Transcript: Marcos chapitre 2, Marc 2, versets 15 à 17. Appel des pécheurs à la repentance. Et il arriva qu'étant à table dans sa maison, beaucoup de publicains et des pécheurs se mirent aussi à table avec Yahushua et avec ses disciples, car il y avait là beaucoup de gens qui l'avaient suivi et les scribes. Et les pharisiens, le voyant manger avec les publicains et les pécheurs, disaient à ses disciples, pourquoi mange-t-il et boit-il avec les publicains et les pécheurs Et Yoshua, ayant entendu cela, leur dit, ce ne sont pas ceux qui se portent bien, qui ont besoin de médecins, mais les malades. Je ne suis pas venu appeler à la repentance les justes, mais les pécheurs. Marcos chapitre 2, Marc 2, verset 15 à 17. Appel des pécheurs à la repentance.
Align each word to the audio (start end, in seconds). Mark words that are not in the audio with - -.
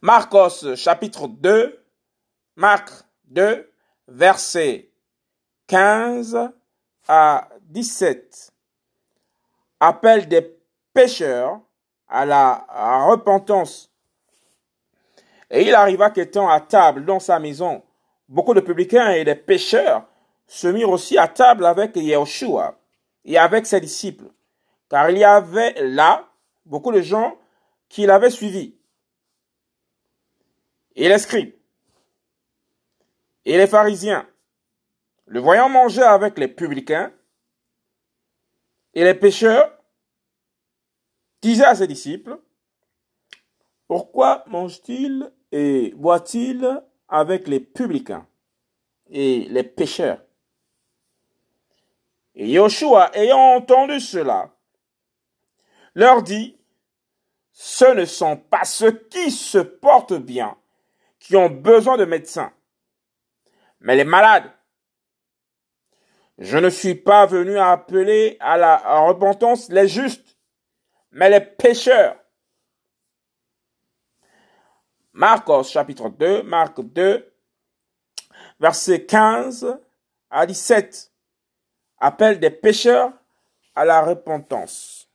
Marcos 0.00 0.76
chapitre 0.76 1.26
2, 1.26 1.84
Marc 2.54 2.88
2, 3.24 3.68
versets 4.06 4.92
15 5.66 6.38
à 7.08 7.48
17. 7.62 8.52
Appel 9.80 10.28
des 10.28 10.56
pécheurs 10.94 11.60
à 12.06 12.24
la 12.24 12.64
repentance. 13.08 13.92
Et 15.50 15.62
il 15.62 15.74
arriva 15.74 16.10
qu'étant 16.10 16.48
à 16.48 16.60
table 16.60 17.04
dans 17.04 17.18
sa 17.18 17.40
maison, 17.40 17.82
beaucoup 18.28 18.54
de 18.54 18.60
publicains 18.60 19.10
et 19.10 19.24
des 19.24 19.34
pécheurs 19.34 20.04
se 20.46 20.68
mirent 20.68 20.90
aussi 20.90 21.18
à 21.18 21.26
table 21.26 21.66
avec 21.66 21.96
Yahushua 21.96 22.78
et 23.24 23.36
avec 23.36 23.66
ses 23.66 23.80
disciples, 23.80 24.30
car 24.88 25.10
il 25.10 25.18
y 25.18 25.24
avait 25.24 25.74
là 25.82 26.28
beaucoup 26.64 26.92
de 26.92 27.00
gens 27.00 27.36
qui 27.88 28.06
l'avaient 28.06 28.30
suivi 28.30 28.77
et 30.98 31.08
les 31.08 31.18
scribes. 31.18 31.54
Et 33.44 33.56
les 33.56 33.68
pharisiens, 33.68 34.28
le 35.26 35.40
voyant 35.40 35.68
manger 35.68 36.02
avec 36.02 36.36
les 36.38 36.48
publicains 36.48 37.12
et 38.94 39.04
les 39.04 39.14
pécheurs, 39.14 39.72
disaient 41.40 41.64
à 41.64 41.76
ses 41.76 41.86
disciples, 41.86 42.38
pourquoi 43.86 44.44
mange-t-il 44.48 45.32
et 45.52 45.92
boit-il 45.96 46.82
avec 47.08 47.46
les 47.46 47.60
publicains 47.60 48.26
et 49.08 49.46
les 49.48 49.62
pécheurs 49.62 50.20
Et 52.34 52.50
Yoshua, 52.50 53.10
ayant 53.14 53.54
entendu 53.54 54.00
cela, 54.00 54.52
leur 55.94 56.22
dit, 56.22 56.58
ce 57.52 57.94
ne 57.94 58.04
sont 58.04 58.36
pas 58.36 58.64
ceux 58.64 58.92
qui 58.92 59.30
se 59.30 59.58
portent 59.58 60.18
bien, 60.18 60.56
qui 61.18 61.36
ont 61.36 61.50
besoin 61.50 61.96
de 61.96 62.04
médecins, 62.04 62.52
mais 63.80 63.96
les 63.96 64.04
malades. 64.04 64.50
Je 66.38 66.56
ne 66.56 66.70
suis 66.70 66.94
pas 66.94 67.26
venu 67.26 67.58
appeler 67.58 68.36
à 68.38 68.56
la 68.56 68.76
repentance 69.00 69.68
les 69.70 69.88
justes, 69.88 70.38
mais 71.10 71.30
les 71.30 71.40
pécheurs. 71.40 72.16
Marcos 75.12 75.64
chapitre 75.64 76.10
2, 76.10 76.44
Marc 76.44 76.80
2, 76.80 77.34
verset 78.60 79.04
15 79.04 79.80
à 80.30 80.46
17. 80.46 81.12
Appel 81.98 82.38
des 82.38 82.50
pécheurs 82.50 83.12
à 83.74 83.84
la 83.84 84.00
repentance. 84.00 85.07